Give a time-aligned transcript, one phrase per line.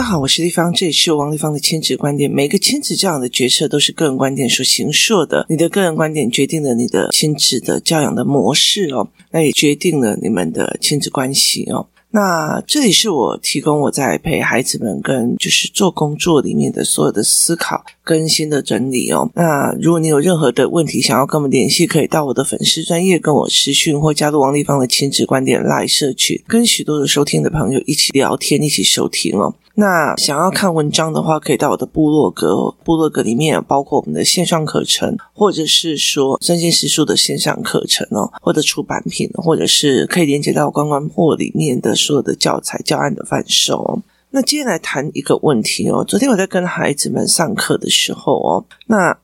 [0.00, 2.30] 大家好，我是丽芳，这里是王立芳的亲子观点。
[2.30, 11.86] 每个亲子教养的决策都是个人观点所形塑的，你的个人观点决定了你的亲子的教养的模式哦，那也决定了你们的亲子关系哦。
[12.12, 19.30] 那这里是我提供我在陪孩子们跟就是做工作里面的所有的思考跟新的整理哦。
[19.34, 29.54] 那如果你有任何的问题想要跟我们联系，可以到我的粉丝专业跟我私讯，或加入王立芳的亲子观点 LINE 社群，跟许多的收听的朋友一起聊天，一起收听哦。
[29.80, 44.02] 那想要看文章的话，可以到我的部落格，部落格里面包括我们的线上课程，或者是说身心实书的线上课程哦，或者出版品，或者是可以连接到关关破里面的所有的教材教案的贩售。
[44.28, 49.16] 那接下来谈一个问题哦，昨天我在跟孩子们上课的时候哦，那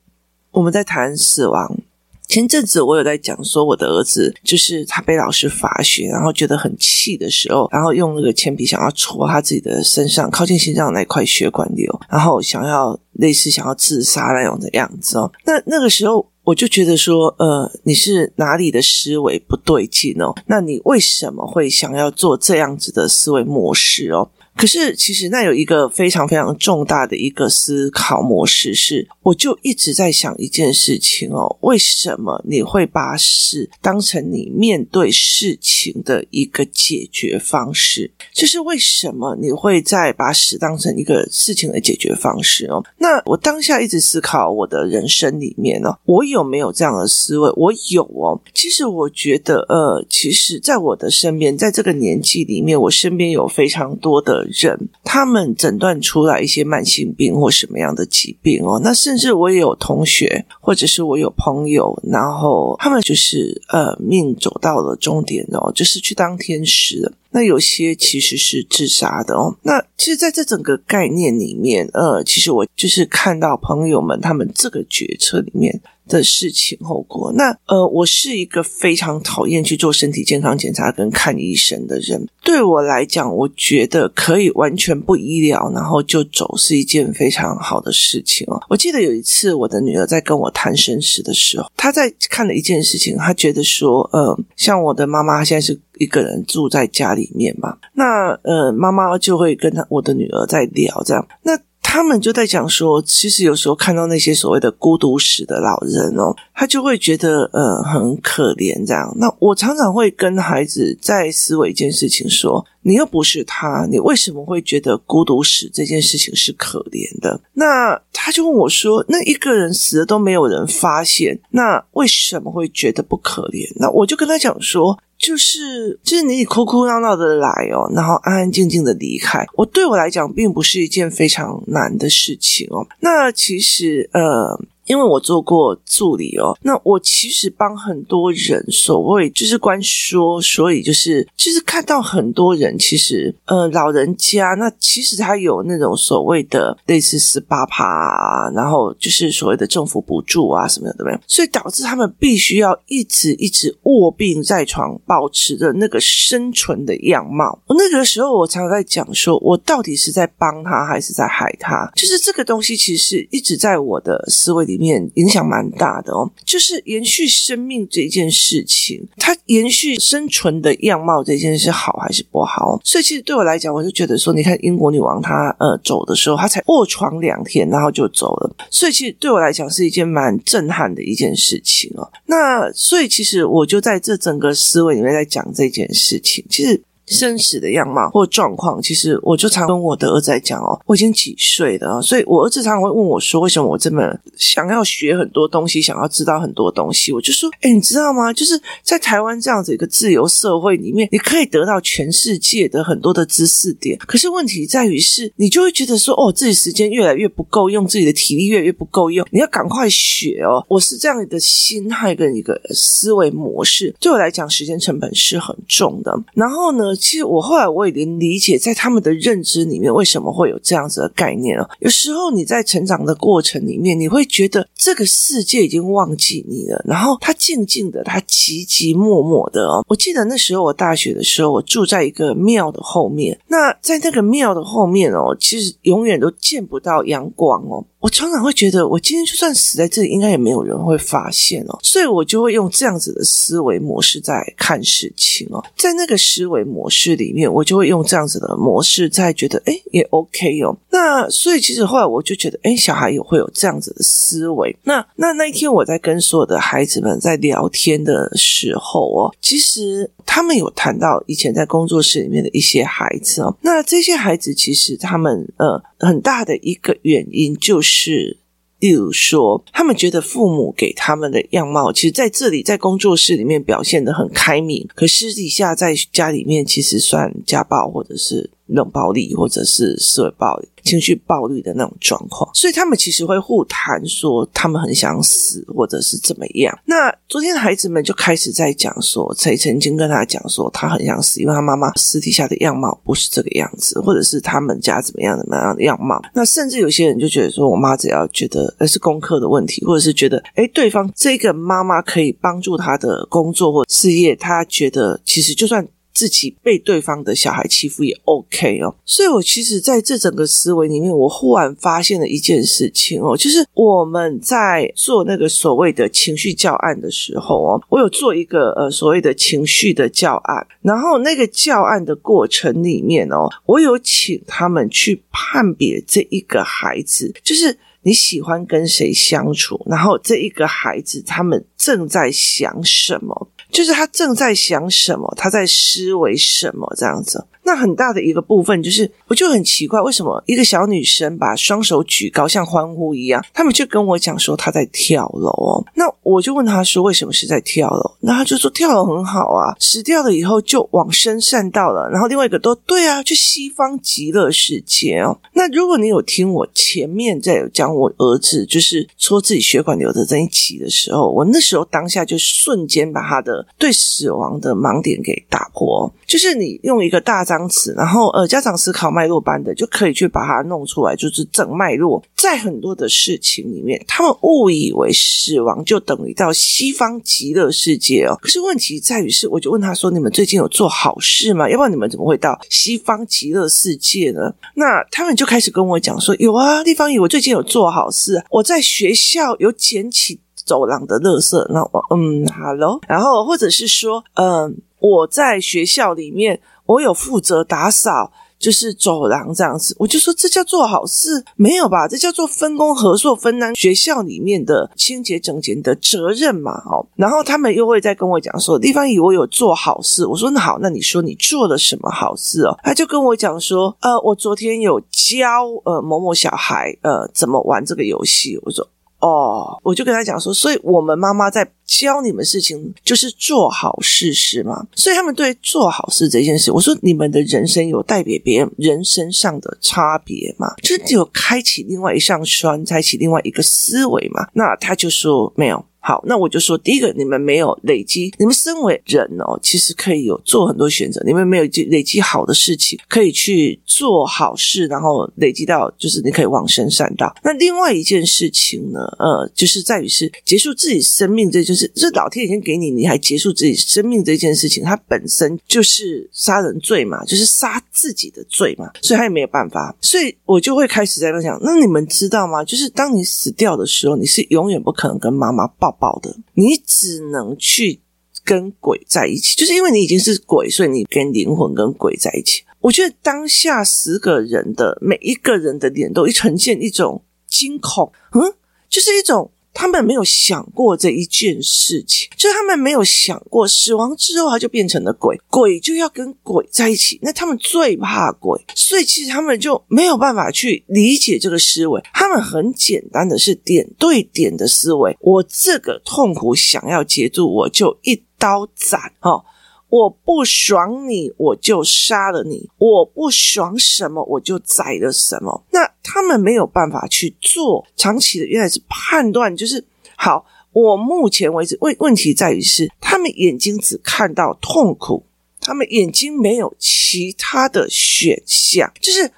[0.49, 1.77] 我们在谈死亡。
[2.27, 15.31] 前阵子我有在讲说，我的儿子就是他被老师罚学，然后觉得很气的时候，然后用那个铅笔想要戳他自己的身上，靠近心脏那块血管瘤，然后想要类似想要自杀那种的样子哦。
[15.45, 20.33] 那那个时候我就觉得说，呃，你是哪里的思维不对劲哦？
[20.47, 24.29] 那你为什么会想要做这样子的思维模式哦？
[24.57, 38.11] 可是，其实那有一个非常非常重大的一个思考模式是，我就一直在想一件事情哦，为什么你会把死当成你面对事情的一个解决方式？
[38.33, 42.83] 就是为什么你会在把死当成一个事情的解决方式哦？
[42.97, 47.51] 那我当下一直思考我的人生里面哦，我有没有这样的思维？
[47.55, 48.41] 我有哦。
[48.55, 54.46] 其实我觉得，呃，其实在我的身边，在这个年纪里面，我身边有非常多的。
[54.49, 67.11] 人，他们诊断出来一些慢性病或什么样的疾病哦，那甚至我也有同学，或者是我有朋友，然后他们就是呃命走到了终点哦，就是去当天使。
[67.29, 69.55] 那有些其实是自杀的哦。
[69.61, 75.79] 那其实在这整个概念里面，呃，其实我就是看到朋友们他们这个决策里面。
[76.07, 82.27] 的事情后果，那呃，我是一个非常讨厌去做身体健康检查跟看医生的人。
[82.43, 88.59] 对我来讲，我觉得可以完全不医疗，然后就走是一件非常好的事情哦。
[88.69, 101.57] 我记得有一次，我的女儿在跟我谈生死的时候，她在看了一件事情，她觉得说，呃，像我的妈妈现在是一个人住在家里面嘛，那呃，妈妈就会跟她我的女儿在聊这样，那。
[101.89, 109.11] 他们就在讲说，其实有时候看到那些所谓的孤独死的老人哦，他就会觉得呃很可怜这样。
[109.15, 117.39] 那我常常会跟孩子在思维一件事情说：你又不是他，你为什么会觉得孤独死这件事情是可怜的？
[117.53, 123.65] 那他就问我说：那一个人死了都没有人发现，那为什么会觉得不可怜？
[123.77, 124.99] 那我就跟他讲说。
[125.17, 129.45] 就是，就是你哭哭闹闹的来哦，然后安安静静的离开。
[129.53, 132.87] 我对我来讲，并不是一件非常难的事情哦。
[132.99, 134.59] 那其实，呃。
[134.87, 151.19] 因为我做过助理哦，那我其实帮很多人，所谓就是关说，所以就是就是看到很多人，其实呃老人家，那其实他有那种所谓的类似十八趴啊，然后就是所谓的政府补助啊什么的，对不对？
[151.27, 157.59] 所以导致他们必须要一直一直卧病在床，保持着那个生存的样貌。
[157.67, 161.91] 那个时候我常常在讲说，我到底是在帮他还是在害他？
[161.95, 172.79] 就是这个东西其实一直在我的思维里面影响蛮大的哦，就是延续生命这件事情，它延续生存的样貌这件事好还是不好？
[172.83, 182.07] 所以其实对我来讲，我就觉得说，你看英国女王她呃走的时候，她才卧床两天，然后就走了，所以其实对我来讲是一件蛮震撼的一件事情哦。
[182.25, 186.81] 那所以其实我就在这整个思维里面在讲这件事情，其实。
[187.07, 197.11] 生死的样貌或状况，其实我就常跟我的儿子在讲哦，我已经几岁了，所以我儿子常常会问我说，为什么我这么想要学很多东西，想要知道很多东西？
[197.11, 198.31] 我就说，哎，你知道吗？
[198.33, 210.65] 就是在台湾这样子一个自由社会里面，你可以得到全世界的很多的知识点，可是问题在于是，你就会觉得说，哦，自己时间越来越不够用，自己的体力越来越不够用，你要赶快学哦。
[210.67, 216.13] 我是这样的心态跟一个思维模式，对我来讲，时间成本是很重的。
[216.33, 221.69] 然后呢，其实我后来我已经理解，在他们的认知里面，为什么会有这样子的概念了。
[221.79, 229.85] 有时候你在成长的过程里面，你会觉得这个世界已经忘记你了，然后他静静的，他寂寂默默的哦。
[229.87, 237.85] 我记得那时候我大学的时候，我住在一个庙的后面，那在那个庙的后面哦，其实永远都见不到阳光哦。
[238.07, 241.77] 我常常会觉得，我今天就算死在这里，应该也没有人会发现哦。
[241.83, 250.73] 所以我就会用这样子的思维模式在看事情哦，在那个思维模式里面，我就会用这样子的模式在觉得，诶，也 OK 哦。
[250.89, 254.73] 那所以其实后来我就觉得，诶，小孩也会有这样子的思维。
[254.83, 263.53] 那那那一天我在跟所有的孩子们在聊天的时候哦，其实他们有谈到以前在工作室里面的一些孩子哦。
[263.59, 268.37] 那这些孩子其实他们呃很大的一个原因就是。
[268.79, 278.51] 例如说，他们觉得父母给他们的样貌，其实在这里在工作室里面表现得很开明，可私底下在家里面其实算家暴或者是。
[278.67, 286.75] 冷暴力，或者是社会暴力、情绪暴力的那种状况，所以他们其实会互谈说他们很想死，或者是怎么样。
[286.85, 296.21] 那昨天孩子们就开始在讲说，谁曾经跟他讲说他很想死，因为他妈妈私底下的样貌不是这个样子，或者是他们家怎么样怎么样的样貌。
[296.33, 305.85] 那甚至有些人就觉得说，我妈只要觉得呃是功课的问题，或者是觉得诶对方这个妈妈可以帮助他的工作或事业，他觉得其实就算。
[306.17, 333.47] 自己被对方的小孩欺负也 OK 哦，所以我其实在这整个思维里面，我忽然发现了一件事情哦，就是我们在做那个所谓的情绪教案的时候哦，我有做一个呃所谓的情绪的教案，然后那个教案的过程里面哦，我有请他们去判别这一个孩子，就是你喜欢跟谁相处，然后这一个孩子他们正在想什么。
[333.71, 337.45] 就是他正在想什么，他在思维什么这样子。
[337.63, 345.85] 那很大的一个部分就是，我就很奇怪，为什么一个小女生把双手举高像欢呼一样，他们就跟我讲说她在跳楼哦。
[345.93, 348.15] 那我就问他说为什么是在跳楼？
[348.21, 352.09] 那他就说跳楼很好啊，死掉了以后就往生善道了。
[352.09, 355.37] 然后另外一个都对啊，去西方极乐世界哦。
[355.51, 367.57] 那如果你有听我前面在讲我儿子就是说自己血管瘤的在一起的时候，我那时候当下就瞬间把他的对死亡的盲点给打破，就是你用一个大张。
[367.95, 372.23] 然后呃，家长思考脉络班的就可以去把它弄出来，就是整脉络。
[372.35, 378.37] 在很多的事情里面，他们误以为死亡就等于到西方极乐世界哦。
[378.41, 381.69] 可是问题在于是，我就问他说：“你们最近有做好事吗？
[381.69, 396.59] 要不然你们怎么会到西方极乐世界呢？” 那他们就开始跟我讲说：“有啊，地方姨，我最近有做好事，我在学校有捡起走廊的垃圾。”那我嗯，Hello，然后或者是说，嗯，我在学校里面。
[396.87, 402.07] 我有负责打扫，就是走廊这样子，我就说这叫做好事，没有吧？
[402.07, 407.05] 这叫做分工合作，分担学校里面的清洁整洁的责任嘛，哦。
[407.17, 412.79] 然后他们又会再跟我讲说，地方姨我有做好事，我说那好，那你说你做了什么好事哦？
[412.83, 418.87] 他就跟我讲说，呃，我昨天有教呃某某小孩呃怎么玩这个游戏，我说。
[419.19, 424.85] 哦，我就跟他讲说，所以我们妈妈在教你们事情，就是做好事，是吗？
[424.95, 430.75] 所以他们对做好事这件事，我说你们的人生有带给别人人生上的差别吗？
[430.83, 434.47] 就是有开启另外一扇窗，开启另外一个思维嘛？
[434.53, 435.83] 那他就说没有。
[436.07, 447.35] 好，那我就说，第一个，你们没有累积，你们身为人哦，其实可以有做很多选择，你们没有积累积好的事情，可以去做好事，然后累积到就是你可以往生善道。
[447.43, 459.93] 那另外一件事情呢，呃，就是在于是结束自己生命，这就是这老天已经给你，你还结束自己生命这件事情，它本身就是杀人罪嘛，就是杀自己的罪嘛，所以他也没有办法。
[459.99, 462.63] 所以我就会开始在那想，那你们知道吗？
[462.63, 465.96] 就是当你死掉的时候，你是永远不可能跟妈妈抱。
[465.99, 468.01] 报的，你只能去
[468.43, 472.63] 跟鬼在一起，就是因为你已经是鬼，所以你跟灵魂跟鬼在一起。
[472.79, 478.53] 我觉得当下十个人的每一个人的脸都呈现一种惊恐，嗯，
[478.89, 479.51] 就是一种。
[479.79, 487.19] 他们没有想过这一件事情，就是他们没有想过死亡之后他就变成了鬼，鬼就要跟鬼在一起。
[487.21, 492.01] 那他们最怕鬼，所以其实他们就没有办法去理解这个思维。
[492.11, 499.45] 他们很简单的是点对点的思维，我这个痛苦想要结束，我就一刀斩哦。
[499.89, 505.63] 我不爽你，我就杀了你；我不爽什么，我就宰了什么。
[505.71, 510.45] 那他们没有办法去做长期的，原来是判断，就是好。
[510.73, 515.25] 我目前为止问问题在于是，他们眼睛只看到痛苦，
[515.59, 519.31] 他们眼睛没有其他的选项，就是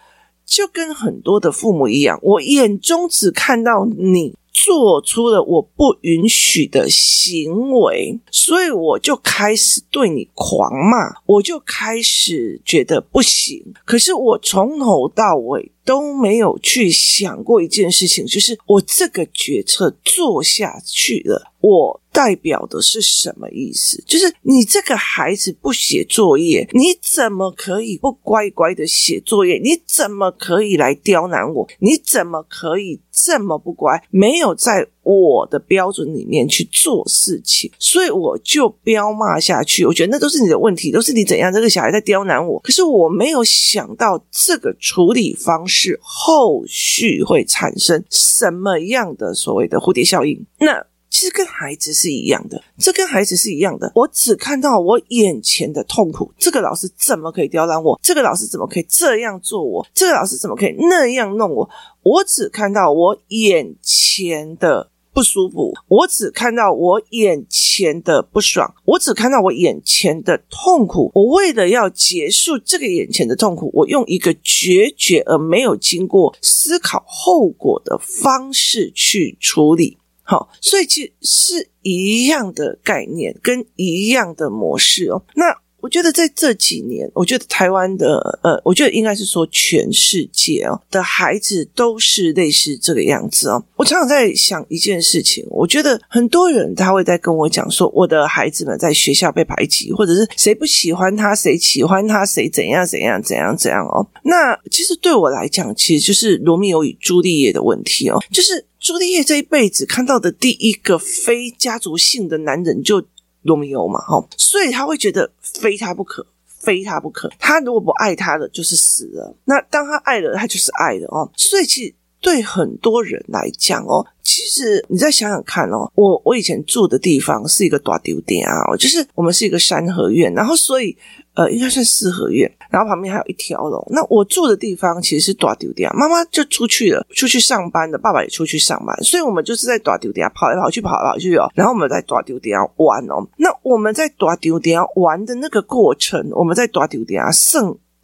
[0.46, 4.36] 就跟很多的父母一样，我眼中只看到你。
[4.52, 13.64] 做出了我不允许的行为，所以我就开始对你狂骂，我就开始觉得不行。
[13.86, 24.04] 可是我从头到尾都没有去想过一件事情，就是我这个决策做下去了，我代表的是什么意思？
[24.08, 29.60] 就是你这个孩子不写作业，你怎么可以不乖乖的写作业？
[29.62, 31.68] 你怎么可以来刁难我？
[31.80, 34.02] 你怎么可以这么不乖？
[34.10, 39.86] 没有在我的标准里面去做事情，所以我就彪骂下去。
[39.86, 42.60] 我觉得那都是你的问题，都是你怎样，这个小孩在刁难我。
[42.60, 46.00] 可是我没有想到这个处理方式。
[46.02, 50.46] 后续会产生什么样的所谓的蝴蝶效应？
[50.60, 53.92] 那其实跟孩子是一样的，这跟孩子是一样的。
[53.96, 58.00] 我只看到我眼前的痛苦，这个老师怎么可以刁难我？
[58.02, 59.86] 这个老师怎么可以这样做我？
[59.94, 61.70] 这个老师怎么可以那样弄我？
[62.04, 64.90] 我只看到我眼前的。
[65.12, 71.12] 不舒服，我只看到我眼前的不爽，我只看到我眼前的痛苦。
[71.16, 79.98] 我为了要结束这个眼前的痛苦，我用一个决绝而没有经过思考后果的方式去处理。
[80.30, 85.26] 好，所以其实是一样的概念，跟一样的模式哦。
[85.34, 85.46] 那。
[85.82, 93.64] 我觉得在这几年，我觉得台湾的呃，我觉得应该是说全世界哦的孩子都是类似这个样子哦。
[93.76, 104.06] 我常常在想一件事情，我觉得很多人他会在跟我讲说，我的孩子们在学校被排挤，或者是谁不喜欢他，谁喜欢他，谁怎样怎样怎样怎样哦。
[104.24, 113.04] 那其实对我来讲，其实就是罗密欧与朱丽叶的问题哦，就是朱丽叶这一辈子看到的第一个非家族性的男人就。
[113.44, 117.30] 罗密欧嘛，哈，所以他会觉得非他不可，非他不可。
[117.40, 119.36] 他如果不爱他的，就是死了。
[119.46, 121.30] 那当他爱了，他就是爱了哦。
[121.36, 130.98] 所以其实对很多人来讲哦，其实你再想想看哦，我我以前住的地方是一个大酒店啊，就是我们是一个三合院，然后所以。
[131.40, 133.82] 呃，应该算四合院，然后旁边还有一条龙。
[133.92, 141.50] 那我住的地方其实是大丢丢，妈妈就出去了，出去上班的，爸爸也出去上班，所以我们就是在大丢丢跑来跑去，跑来跑去哦。
[141.56, 143.26] 然后我们在大丢丢玩哦。
[143.38, 147.32] 那我们在大丢丢玩的那个过程，我们在大丢丢玩。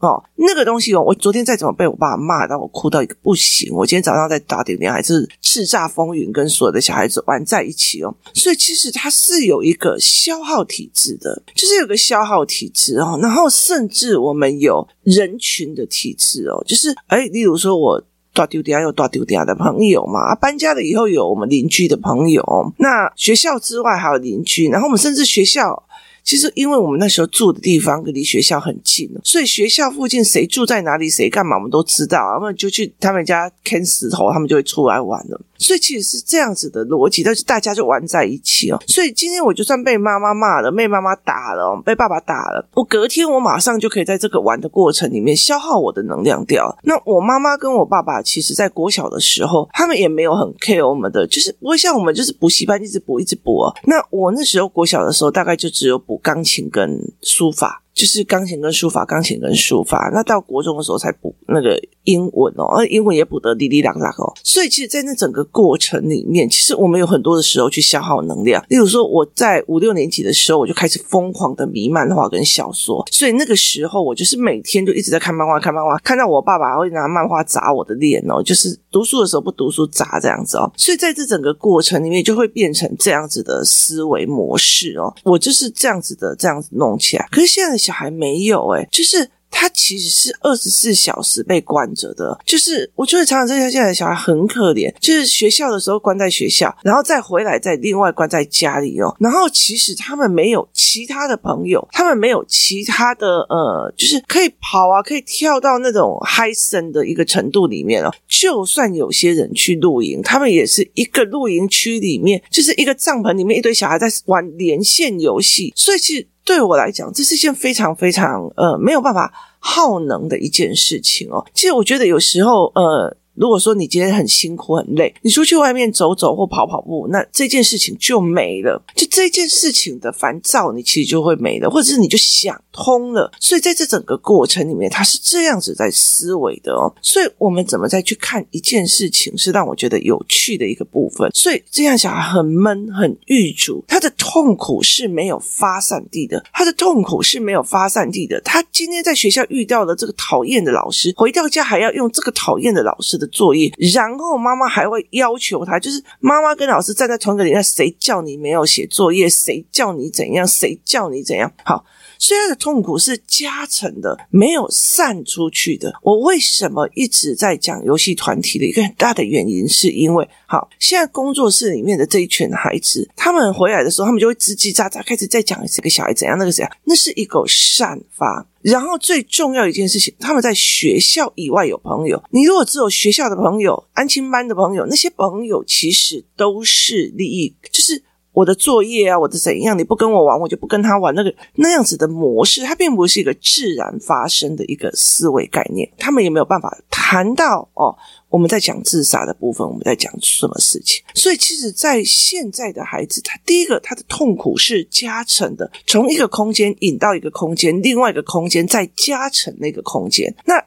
[0.06, 18.02] 哦，那个东西哦，我昨天再怎么被我爸骂到我哭到一个不行，我今天早上在大丢店还是叱咤风云，跟所有的小孩子玩在一起哦，所以其实它是有一个消耗体质的，就是有个消耗体质哦，然后甚至我们有人群的体质哦，就是哎，例如说我
[18.34, 22.44] 大丢店有大丢店的朋友嘛，啊搬家了以后有我们邻居的朋友，
[22.78, 25.82] 那学校之外还有邻居，然后我们甚至学校。
[26.26, 32.18] 其实，因为我们那时候住的地方离学校很近，所以学校附近谁住在哪里，谁干嘛，我们都知道。
[32.32, 35.40] 然后就去他们家啃石头，他们就会出来玩了。
[35.58, 38.82] 所以其实是这样子的逻辑，但是大家就玩在一起哦。
[38.88, 46.76] 所以今天我就算被妈妈骂了，被妈妈打了，被爸爸打了，我隔天我马上就可以在这个玩的过程里面消耗我的能量掉。
[46.84, 53.74] 那我妈妈跟我爸爸，其实在国小的时候，他们也没有很 care 我们的，就是不会像我们就是补习班一直补一直补哦。
[53.84, 56.20] 那我那时候国小的时候，大概就只有补。
[56.26, 60.12] 钢琴跟书法，就是钢琴跟书法，钢琴跟书法。
[60.14, 64.34] 那到国中的时候才补那个英文哦，而英文也补得哩哩啦啦哦。
[64.44, 68.62] 所以其实，在那整个过程里面，其实我们有很多的时候去消耗能量。
[68.68, 73.02] 例如说，我在五六年级的时候，我就开始疯狂的迷漫画跟小说。
[73.10, 80.72] 所以那个时候，我就是每天就一直在看漫画，看漫画，看到我爸爸会拿漫画砸我的脸哦，就是读书的时候不读书砸这样子哦。
[80.78, 85.14] 所以在这整个过程里面，就会变成这样子的思维模式哦。
[85.26, 87.28] 我就是这样子的，这样子弄起来。
[87.30, 89.30] 可是现在的小孩没有诶，就是。
[89.58, 108.12] 他其实是二十四小时被关着的，就是我觉得常常这些现在的小孩很可怜，就是学校的时候关在学校，然后再回来再另外关在家里哦，然后其实他们没有其他的朋友，他们没有其他的呃，就是可以跑啊，可以跳到那种嗨森的一个程度里面哦。
[108.28, 116.28] 就算有些人去露营，他们也是一个露营区里面，就是一个帐篷里面一堆小孩在玩连线游戏，所以其实。
[116.46, 121.46] 对我来讲，这是一件非常非常呃没有办法耗能的一件事情哦。
[121.54, 123.18] 其实我觉得有时候呃。
[123.36, 128.82] 如果说你今天很辛苦很累，你出去外面走走或跑跑步，那这件事情就没了。
[128.96, 133.30] 就这件事情的烦躁，你其实就会没了，或者是你就想通了。
[133.40, 136.94] 所以在这整个过程里面，他是这样子在思维的哦。
[137.02, 141.30] 所以我们怎么再去看一件事情，是让我觉得有趣的一个部分。
[141.34, 148.40] 所以这样小孩很闷很郁卒，他的痛苦是没有发散地的，他的痛苦是没有发散地的。
[148.42, 153.25] 他今天在学校遇到了这个讨厌的老师，回到家还要用这个讨厌的老师的。
[153.28, 159.30] 作业，然后妈妈还会要求他，就是妈妈跟老师站在同一个里面，谁叫你没有写作业？
[159.30, 160.46] 谁叫你怎样？
[160.48, 161.52] 谁叫你怎样？
[161.64, 161.84] 好。
[162.18, 165.94] 所以他的痛苦是加成的，没有散出去的。
[166.02, 178.46] 我为什么一直在讲游戏团体的一个很大的原因，是因为好，现在工作室里面的这一群孩子，他们回来的时候，他们就会叽叽喳喳开始在讲这个小孩怎样，那个怎样，那是一个散发。
[178.62, 182.22] 然后最重要一件事情，他们在学校以外有朋友。
[182.32, 188.02] 你如果只有学校的朋友、安亲班的朋友，那些朋友其实都是利益，就是。
[188.36, 189.76] 我的作业啊，我的怎样？
[189.80, 191.16] 你不跟我玩，我就不跟他玩。
[191.16, 195.90] 那个那样子的模式，它并不是一个自然发生的一个思维概念。
[195.98, 197.96] 他们也没有办法谈到哦。
[198.30, 201.02] 我们在讲自杀的部分，我们在讲什么事情？
[201.14, 210.36] 所以，其实，在现在的孩子，他第一个他的痛苦是加成的，从一个空间引到一个空间，另外一个空间再加成那个空间。
[210.46, 210.62] 那。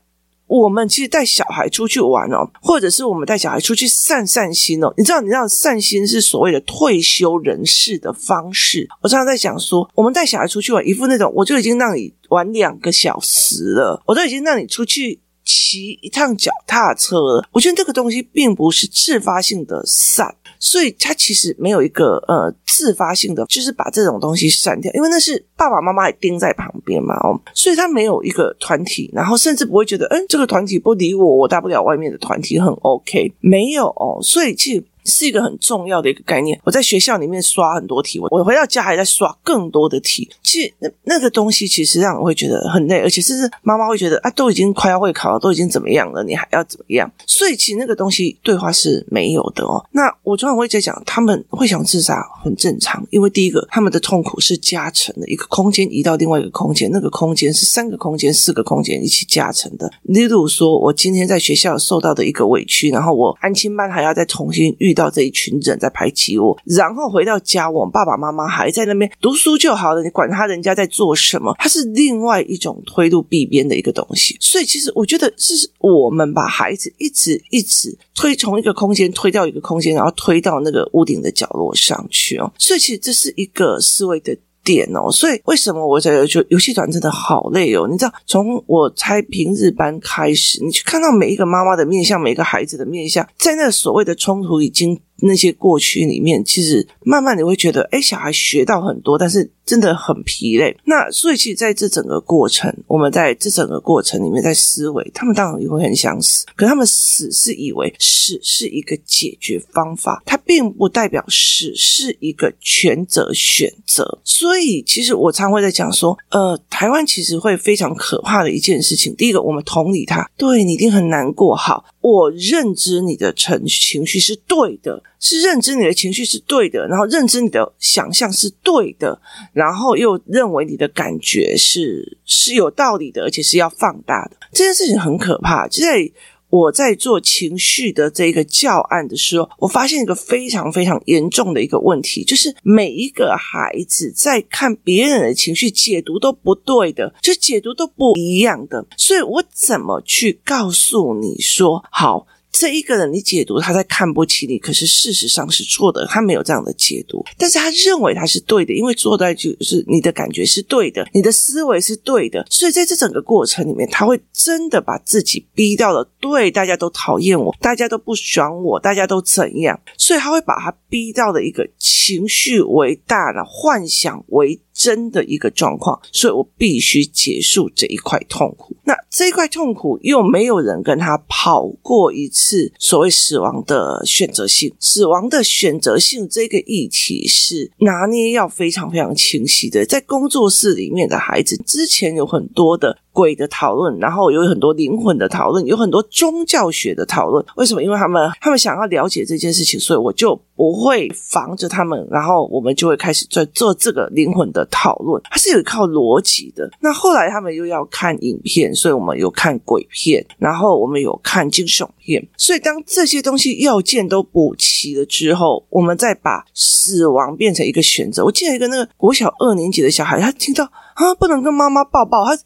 [0.48, 4.92] 我们其实带小孩出去玩哦，或者是我们带小孩出去散散心哦。
[4.96, 8.88] 你知道，你知道散心是所谓的退休人士的方式。
[9.02, 15.20] 我常常在讲说，我们带小孩出去玩，一副那种我就已经让你玩两个小时了，我都已经让你出去。
[15.48, 34.84] 骑一趟脚踏车，我觉得这个东西并不是自发性的散，所以它其实没有一个呃自发性的，就是把这种东西散掉，因为那是爸爸妈妈也盯在旁边嘛，哦，所以他没有一个团体，然后甚至不会觉得，嗯，这个团体不理我，我大不了外面的团体很 OK，没有哦，所以其实。
[35.08, 36.60] 是一个很重要的一个概念。
[36.62, 40.28] 我在学校里面刷很多题，我回到家还在刷更多的题。
[40.42, 47.10] 其实那那个东西其实让我会觉得很累，而且甚至妈妈会觉得啊，都已经快要会考了，都已经怎么样了，你还要怎么样？
[47.26, 49.82] 所以其实那个东西对话是没有的哦。
[49.92, 59.90] 那我昨晚会在讲，他们会想自杀很正常，因为第一个他们的痛苦是加成的，一个空间移到另外一个空间，那个空间是三个空间、四个空间一起加成的。
[60.02, 64.97] 例如说，我今天在学校受到的一个委屈，然后我安亲班还要再重新遇。
[64.98, 71.54] 到这一群人在排挤我，然后回到家，我爸爸妈妈还在那边读书就好了，你管他人家在做什么？
[71.58, 74.36] 他是另外一种推入壁边的一个东西。
[74.40, 82.52] 所以，其实我觉得是我们把孩子一直一直推从一个空间推到一个空间，然后推到那个屋顶的角落上去哦。
[82.58, 84.36] 所以，其实这是一个思维的。
[84.68, 87.88] 点哦，所以为什么我觉得就游戏团真的好累哦？
[87.90, 95.00] 你知道，从我拆平日班开始，你去看到每一个妈妈的面相，每一个孩子的面相，在那所谓的冲突已经。
[95.20, 100.76] 那些过去里面，其实慢慢你会觉得，哎，小孩学到很多，但是真的很疲累。
[100.84, 114.20] 那所以，其实在这整个过程，我们在这整个过程里面，在思维，他们当然也会很想死，可他们死是以为死是一个解决方法，它并不代表死是一个全责选择。
[114.22, 119.14] 所以，其实我常会在讲说，呃，台湾其实会非常可怕的一件事情。
[119.16, 121.84] 第一个，我们同理他，对你一定很难过，好。
[122.00, 129.20] 我认知你的情情绪是对的，是认知你的情绪是对的，然后认知你的想象是对的，
[129.52, 134.36] 然后又认为你的感觉是是有道理的，而且是要放大的。
[134.52, 136.10] 这件事情很可怕，就在。
[136.50, 152.26] 我在做情绪的这个教案的时候，我发现一个非常非常严重的一个问题，就是每一个孩子在看别人的情绪解读都不对的，就解读都不一样的，所以我怎么去告诉你说好？
[152.50, 156.06] 这一个人，你解读他在看不起你，可是事实上是错的。
[156.06, 174.58] 他没有这样的解读，但是他认为他是对的，因为做在就是你的感觉是对的，你的思维是对的，所以在这整个过程里面，他会真的把自己逼到了对，大家都讨厌我，大家都不喜欢我，大家都怎样，所以他会把他逼到了一个情绪为大了，幻想为。
[174.78, 178.76] 真的一个状况，所以我必须结束这一块痛苦。
[178.84, 189.84] 那这一块痛苦又没有人跟他跑过一次所谓死亡的选择性，死亡的选择性这个议题是拿捏要非常非常清晰的。
[189.84, 192.96] 在工作室里面的孩子之前有很多的。
[193.18, 197.44] 鬼的讨论，然后有很多灵魂的讨论，有很多宗教学的讨论。
[197.56, 197.82] 为什么？
[197.82, 205.20] 因为他们他们想要了解这件事情，所以我就不会防着他们，然后我们就会开始在做这个灵魂的讨论。
[205.28, 206.70] 它是有靠逻辑的。
[206.78, 212.24] 那后来他们又要看影片，所以我们有看鬼片，然后我们有看惊悚片。
[212.36, 218.24] 所以当这些东西要件都补齐了之后，我们再把死亡变成一个选择。
[218.24, 222.38] 我记得一个那个国小二年级的小孩，他听到啊，不能跟妈妈抱抱，他。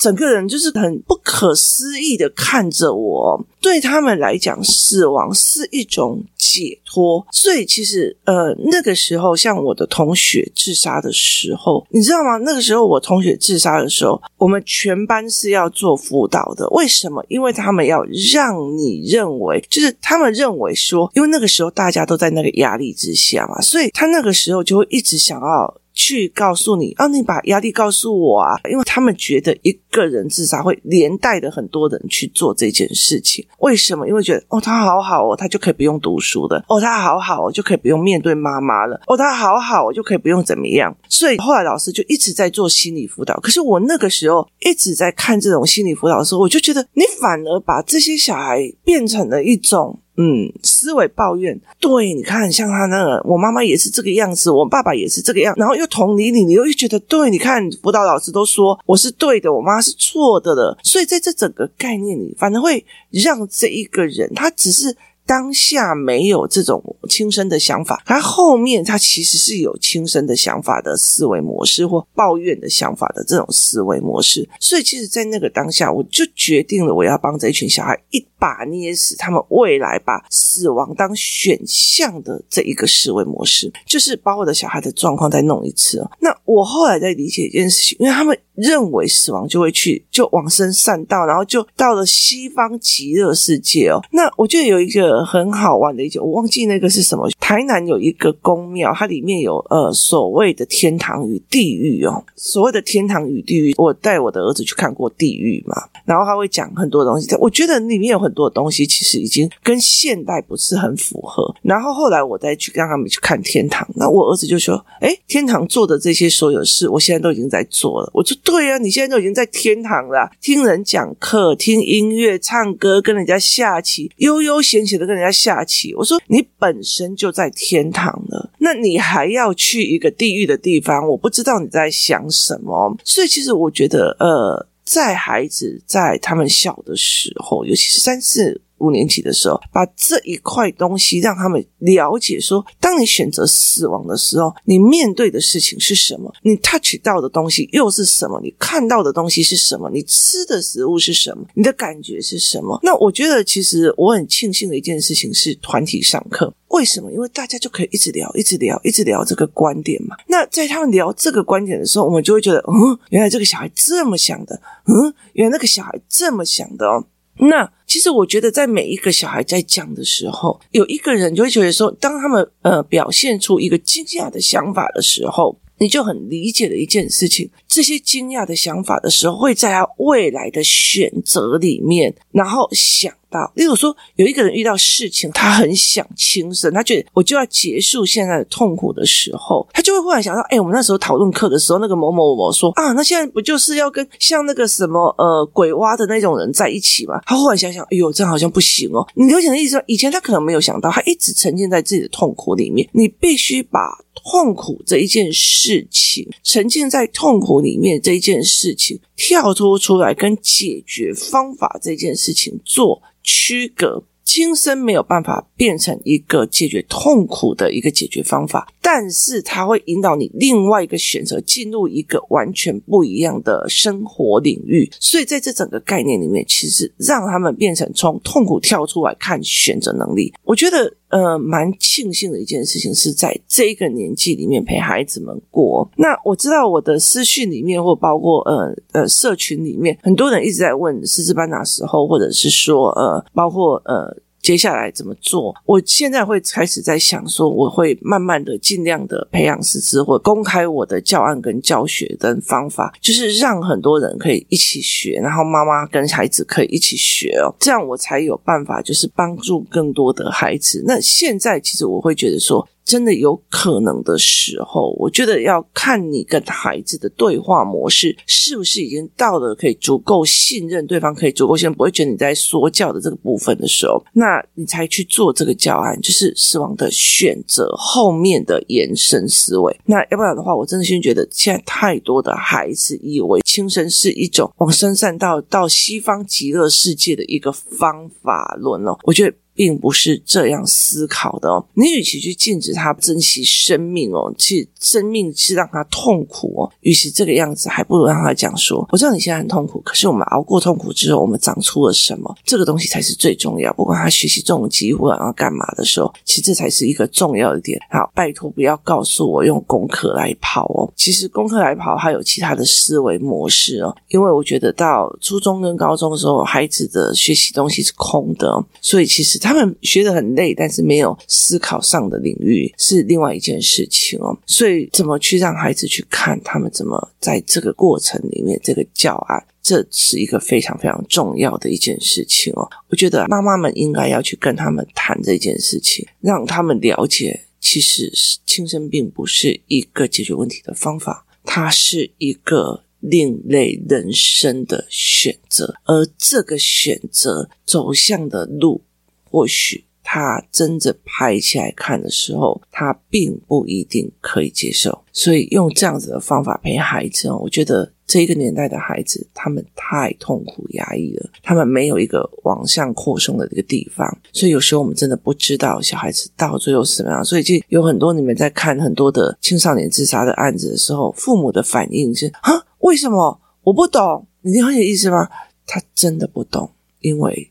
[0.00, 3.46] 整个人就是很不可思议的看着我。
[3.60, 7.24] 对他们来讲，死亡是一种解脱。
[7.30, 12.38] 所以其实，呃，那个时候，像我的同学自杀的时候，你知道吗？
[12.38, 16.66] 那个时候我同学自杀的时候，我们全班是要做辅导的。
[16.70, 17.22] 为什么？
[17.28, 25.80] 因为他们要让你认为，就是他们认为说，因为那个时候大家都在那个压力之下嘛，所以他那个时候就会一直想要。
[26.00, 33.46] 去告诉你，啊，你把压力告诉我啊，因为他们觉得一个人自杀会连带的很多人去做这件事情。
[33.58, 34.08] 为什么？
[34.08, 36.64] 因为觉得哦，他好好哦，他就可以不用读书了。
[36.68, 38.98] 哦，他好好哦，就可以不用面对妈妈了。
[39.08, 40.96] 哦，他好好哦，就可以不用怎么样。
[41.06, 43.34] 所以后来老师就一直在做心理辅导。
[43.40, 50.00] 可是我那个时候一直在看这种心理辅导的时候，我就觉得你反而把这些小孩变成了一种。
[50.16, 64.96] 嗯，思维抱怨，对，你看，像他那个，我妈妈也是这个样子，我爸爸也是这个样，然后又同理你，你又觉得，对，你看，辅导老师都说我是对的，我妈是错的了，所以在这整个概念里，反正会让这一个人，他只是。
[65.26, 74.48] 当下没有这种轻生的想法，他后面他其实是有轻生的想法的思维模式，或抱怨的想法的这种思维模式。
[74.58, 86.04] 所以，其实，在那个当下，我就决定了，我要帮这一群小孩一把捏死他们未来把死亡当选项的这一个思维模式，就是把我的小孩的状况再弄一次。
[86.18, 88.36] 那我后来在理解一件事情，因为他们。
[88.56, 93.98] 认为死亡就会去就往生善道，然后就到了西方极乐世界哦。
[94.12, 97.28] 那我就有一个很好玩的一件，我忘记那个是什么。
[97.40, 102.24] 台南有一个宫庙，它里面有呃所谓的天堂与地狱哦。
[102.36, 107.34] 所谓的天堂与地狱，我带我的儿子去看过地狱嘛，然后他会讲很多东西。
[107.36, 111.54] 我觉得里面有很多东西其实已经跟现代不是很符合。
[111.62, 118.36] 然后后来我再去让他们去看天堂，那我儿子就说：“诶，天堂做的这些所有事，我现在都已经在做了。”我说。
[118.42, 125.94] 对呀、啊，你现在都已经在天堂了，听人讲课、听音乐、唱歌，跟人家下棋，悠悠闲闲的跟人家下棋。
[125.94, 131.08] 我说你本身就在天堂了，那你还要去一个地狱的地方？
[131.08, 132.94] 我不知道你在想什么。
[133.04, 138.60] 所以其实我觉得，呃，在孩子在他们小的时候，尤其是三四。
[138.80, 146.32] 五年级的时候，把这一块东西让他们了解说，当你选择死亡的时候，你面对的事情是什么？
[146.42, 148.40] 你 touch 到的东西又是什么？
[148.42, 149.90] 你看到的东西是什么？
[149.90, 151.44] 你吃的食物是什么？
[151.54, 152.78] 你的感觉是什么？
[152.82, 156.52] 那我觉得，其实我很庆幸的一件事情是团体上课。
[156.68, 157.10] 为什么？
[157.12, 160.16] 因为大家就可以一直聊，一直聊，一直聊这个观点嘛。
[160.28, 167.04] 那在他们聊这个观点的时候，我们就会觉得，嗯，原来这个小孩这么想的，嗯，原来那个小孩这么想的哦。
[167.48, 177.50] 那其实我觉得，在每一个小孩在讲的时候，有一个人就会觉得说，当他们呃表现出一个惊讶的想法的时候，你就很理解的一件事情。
[177.66, 183.50] 这些惊讶的想法的时候，会在他未来的选择里面，然后想到。
[183.54, 197.20] 例如说，有一个人遇到事情，他很想轻生，他觉得我就要结束现在的痛苦的时候，他就会忽然想到，哎，我们那时候讨论课的时候，那个某某某说啊，那现在不就是要跟像那个什么呃鬼娃的那种人在一起吗？
[197.24, 199.06] 他忽然想想，哎呦，这样好像不行哦。
[199.14, 202.86] 你了解的意思说，以前他可能没有想到，他一直沉浸在自己的痛苦里面。
[202.92, 213.02] 你必须把痛苦这一件事情，沉浸在痛苦里面这一件事情，跳脱出来跟解决方法这件事情做。
[213.22, 224.90] 区隔，今生没有办法变成一个解决痛苦的一个解决方法，但是它会引导你另外一个选择，进入一个完全不一样的生活领域。
[224.98, 230.96] 所以在这整个概念里面，其实让他们变成从痛苦跳出来看选择能力，我觉得。
[231.10, 235.88] 呃，蛮庆幸的一件事情是在这个年纪里面陪孩子们过。
[235.96, 244.16] 那我知道我的私讯里面，或包括呃呃社群里面，很多人一直在问师资班那时候，或者是说呃，包括呃。
[244.42, 245.54] 接下来怎么做？
[245.64, 260.82] 我现在会开始在想说，我会慢慢的、尽量的培养师资，或公开我的教案跟教学的方法，就是让很多人可以一起学，然后妈妈跟孩子可以一起学哦，这样我才有办法，就是帮助更多的孩子。
[260.86, 262.66] 那现在其实我会觉得说。
[262.84, 279.80] 真的有可能的时候，我觉得要看你跟孩子的对话模式是不是已经到了可以足够信任对方，可以足够信任，不会觉得你在说教的这个部分的时候，那你才去做这个教案，就是死亡的选择后面的延伸思维。
[279.84, 289.36] 那要不然的话，我真的心觉得现在太多的孩子以为轻生是一种往生善道到西方极乐世界的一个方法论了，我觉得。
[289.60, 291.62] 并不是这样思考的哦。
[291.74, 296.72] 你与其去禁止他珍惜生命哦，其实生命是让他痛苦哦。
[296.80, 302.34] 与其这个样子，还不如让他讲说：“我知道你现在很痛苦，可是我们熬过痛苦之后，我们长出了什么？
[302.42, 303.70] 这个东西才是最重要。
[303.74, 307.78] 不管他学习这种机或者要干嘛的时候，其实这才是一个重要的点。
[307.90, 310.90] 好，拜托不要告诉我用功课来跑哦。
[310.96, 313.94] 其实功课来跑还有其他的思维模式哦。
[314.08, 319.49] 因为我觉得到初中跟高中的时候，孩子的学习东西是空的，所以其实他。
[319.50, 324.38] 他们学得很累，但是没有思考上的领域是另外一件事情哦。
[324.46, 332.70] 所以，怎么去让孩子去看他们怎么在这个过程里面这个教案，这是一个非常非常重要的一件事情哦。
[332.90, 338.08] 我觉得妈妈们应该要去跟他们谈这件事情，让他们了解，其实
[338.46, 348.82] 轻生并不是一个解决问题的方法，它是一个另类人生的选择，而这个选择走向的路。
[349.30, 355.04] 或许他真的拍起来看的时候，他并不一定可以接受。
[355.12, 364.18] 所以用这样子的方法陪孩子，我觉得这个年代的孩子他们太痛苦压抑了，他们没有一个往上扩充的这个地方。
[364.32, 367.24] 所以有时候我们真的不知道小孩子到最后是什么样。
[367.24, 373.40] 所以就有很多你们在看很多的青少年自杀的案子的时候，父母的反应是：啊，为什么？
[373.62, 375.28] 我不懂，你了解意思吗？
[375.66, 377.48] 他真的不懂，因为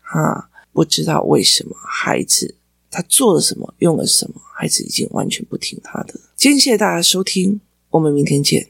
[0.00, 0.49] 哈。
[0.72, 2.54] 不知道为什么孩子
[2.90, 6.14] 他做了什么，用了什么，孩子已经完全不听他的。
[6.36, 8.66] 今天谢谢大家收听，我们明天见。